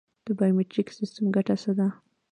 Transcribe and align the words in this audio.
د 0.25 0.27
بایومتریک 0.37 0.87
سیستم 0.97 1.25
ګټه 1.35 1.55
څه 1.63 1.71
ده؟ 1.77 1.87